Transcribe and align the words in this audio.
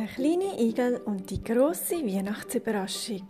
Der 0.00 0.08
kleine 0.08 0.58
Igel 0.58 0.96
und 1.04 1.28
die 1.28 1.44
große 1.44 1.96
Weihnachtsüberraschung. 1.96 3.26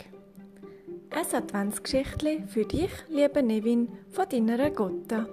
Ein 1.11 1.35
Adventsgeschichtli 1.35 2.45
für 2.46 2.65
dich, 2.65 2.93
liebe 3.08 3.43
Nevin, 3.43 3.88
von 4.12 4.29
deiner 4.29 4.71
Gotta. 4.71 5.27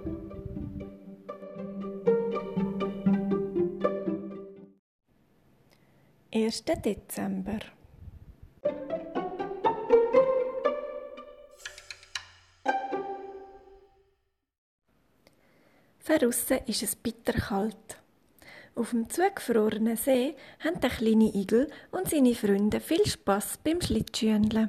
Erster 6.32 6.74
Dezember. 6.74 7.60
Verrussen 16.00 16.58
ist 16.66 16.82
es 16.82 16.96
bitterkalt. 16.96 18.00
Auf 18.78 18.90
dem 18.90 19.10
zugefrorenen 19.10 19.96
See 19.96 20.36
haben 20.60 20.80
der 20.80 20.90
kleine 20.90 21.34
Igel 21.34 21.68
und 21.90 22.08
seine 22.08 22.36
Freunde 22.36 22.78
viel 22.78 23.04
Spass 23.06 23.58
beim 23.64 23.80
Schlittschuhendeln. 23.80 24.68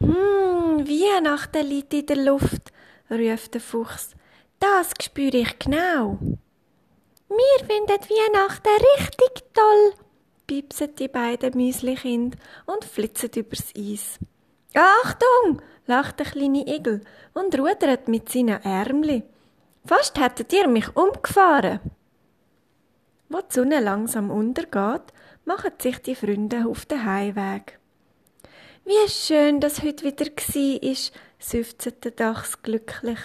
Hm, 0.00 0.88
Weihnachten 0.88 1.64
liegt 1.68 1.94
in 1.94 2.06
der 2.06 2.16
Luft, 2.16 2.72
ruft 3.08 3.54
der 3.54 3.60
Fuchs. 3.60 4.10
Das 4.58 4.90
spüre 5.00 5.36
ich 5.36 5.56
genau. 5.56 6.18
Wir 7.28 7.58
finden 7.64 8.10
Weihnachten 8.10 8.74
richtig 8.74 9.44
toll, 9.54 9.92
piepsen 10.48 10.96
die 10.96 11.06
beiden 11.06 11.56
Müslikinder 11.56 12.36
und 12.66 12.84
flitzen 12.84 13.30
übers 13.36 13.72
Eis. 13.78 14.18
Achtung, 14.74 15.62
lacht 15.86 16.18
der 16.18 16.26
kleine 16.26 16.66
Igel 16.66 17.02
und 17.34 17.56
rudert 17.56 18.08
mit 18.08 18.28
seinen 18.30 18.60
Ärmli. 18.64 19.22
Fast 19.84 20.18
hättet 20.18 20.52
ihr 20.52 20.66
mich 20.66 20.88
umgefahren. 20.96 21.78
Wo 23.36 23.42
die 23.42 23.54
Sonne 23.54 23.80
langsam 23.80 24.30
untergeht, 24.30 25.12
machen 25.44 25.72
sich 25.78 25.98
die 25.98 26.14
Freunde 26.14 26.66
auf 26.66 26.86
den 26.86 27.04
Heimweg. 27.04 27.78
Wie 28.86 29.10
schön, 29.10 29.60
dass 29.60 29.82
heute 29.82 30.06
wieder 30.06 30.30
gsi 30.30 30.76
ist, 30.76 31.12
der 32.02 32.12
Dachs 32.12 32.62
glücklich. 32.62 33.18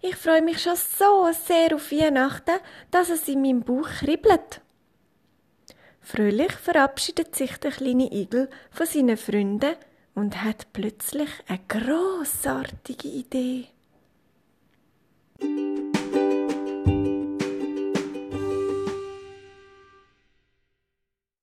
Ich 0.00 0.16
freue 0.16 0.42
mich 0.42 0.60
schon 0.60 0.74
so 0.74 1.30
sehr 1.30 1.72
auf 1.72 1.92
Weihnachten, 1.92 2.58
dass 2.90 3.10
es 3.10 3.28
in 3.28 3.42
meinem 3.42 3.62
Bauch 3.62 3.88
kribbelt. 4.00 4.60
Fröhlich 6.00 6.54
verabschiedet 6.54 7.36
sich 7.36 7.56
der 7.58 7.70
kleine 7.70 8.12
Igel 8.12 8.50
von 8.72 8.86
seinen 8.86 9.16
Freunden 9.16 9.76
und 10.16 10.42
hat 10.42 10.72
plötzlich 10.72 11.30
eine 11.46 11.60
großartige 11.68 13.06
Idee. 13.06 13.68